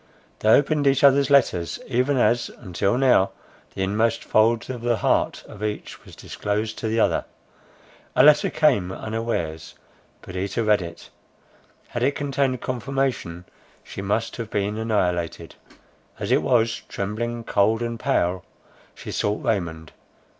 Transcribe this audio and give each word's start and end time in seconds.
They 0.39 0.49
opened 0.49 0.87
each 0.87 1.03
other's 1.03 1.29
letters, 1.29 1.77
even 1.85 2.17
as, 2.17 2.49
until 2.49 2.97
now, 2.97 3.29
the 3.75 3.83
inmost 3.83 4.23
fold 4.23 4.67
of 4.71 4.81
the 4.81 4.97
heart 4.97 5.43
of 5.47 5.61
each 5.63 6.03
was 6.03 6.15
disclosed 6.15 6.79
to 6.79 6.87
the 6.87 6.99
other. 6.99 7.25
A 8.15 8.23
letter 8.23 8.49
came 8.49 8.91
unawares, 8.91 9.75
Perdita 10.23 10.63
read 10.63 10.81
it. 10.81 11.11
Had 11.89 12.01
it 12.01 12.15
contained 12.15 12.61
confirmation, 12.61 13.45
she 13.83 14.01
must 14.01 14.37
have 14.37 14.49
been 14.49 14.75
annihilated. 14.79 15.53
As 16.17 16.31
it 16.31 16.41
was, 16.41 16.81
trembling, 16.89 17.43
cold, 17.43 17.83
and 17.83 17.99
pale, 17.99 18.43
she 18.95 19.11
sought 19.11 19.43
Raymond. 19.45 19.91